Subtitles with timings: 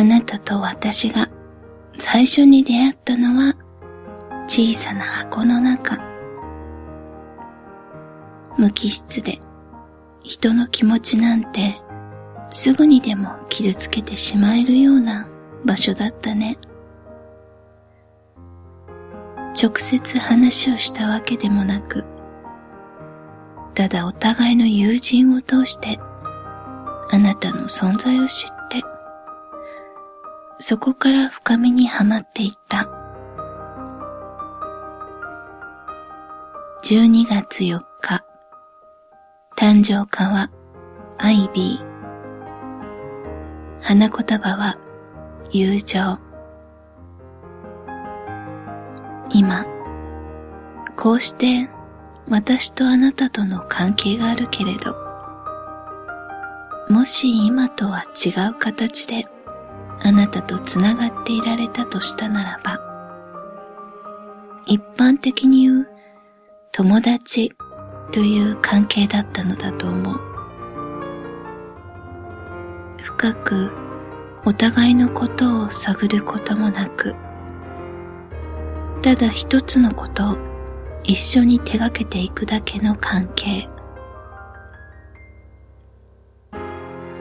[0.00, 1.28] あなたと私が
[1.98, 3.54] 最初に出会ったのは
[4.48, 5.98] 小さな箱の中。
[8.56, 9.40] 無機質で
[10.22, 11.78] 人の気持ちなんて
[12.50, 15.28] すぐにでも傷つけてしまえるような
[15.66, 16.56] 場所だったね。
[19.48, 22.06] 直接話をしたわけでもなく、
[23.74, 26.00] ただお互いの友人を通して
[27.10, 28.82] あなたの存在を知って、
[30.62, 32.86] そこから深みにはまっていった。
[36.84, 38.24] 12月4日、
[39.56, 40.50] 誕生花は
[41.16, 41.90] アイビー。
[43.80, 44.78] 花言葉は
[45.50, 46.18] 友情。
[49.32, 49.64] 今、
[50.94, 51.70] こうして
[52.28, 54.94] 私とあなたとの関係があるけれど、
[56.90, 59.26] もし今とは違う形で
[60.02, 62.80] あなたとつながっていられたとしたならば、
[64.66, 65.88] 一般的に言う
[66.72, 67.52] 友達
[68.12, 70.20] という関係だったのだと思う。
[73.02, 73.70] 深く
[74.44, 77.14] お互いのことを探ることもなく、
[79.02, 80.36] ただ一つのことを
[81.02, 83.68] 一緒に手がけていくだけの関係。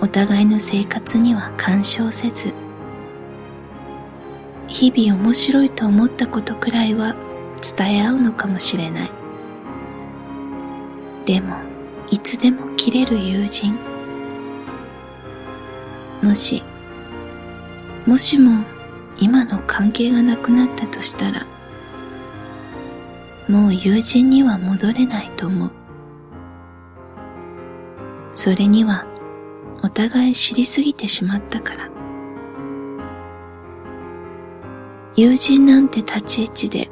[0.00, 2.52] お互いの生活には干渉せず、
[4.76, 7.16] 日々面白いと思ったことくらいは
[7.78, 9.10] 伝え合うのかもしれない。
[11.24, 11.56] でも、
[12.10, 13.74] いつでも切れる友人。
[16.22, 16.62] もし、
[18.04, 18.64] もしも
[19.18, 21.46] 今の関係がなくなったとしたら、
[23.48, 25.70] もう友人には戻れないと思う。
[28.34, 29.06] それには
[29.82, 31.95] お互い知りすぎてしまったから。
[35.16, 36.90] 友人なんて立ち位置で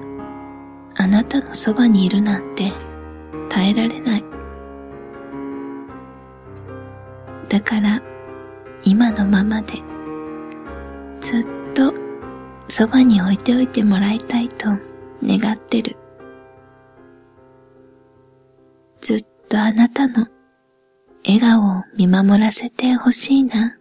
[0.97, 2.73] あなたのそばにいるなんて
[3.51, 4.25] 耐えられない。
[7.51, 8.03] だから
[8.83, 9.75] 今のままで
[11.21, 11.93] ずっと
[12.69, 14.71] そばに置いておいてもらいたいと
[15.23, 15.97] 願ってる。
[19.03, 20.27] ずっとあなたの
[21.27, 23.77] 笑顔を見守らせてほしいな。